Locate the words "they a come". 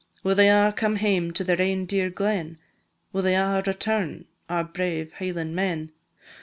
0.33-0.95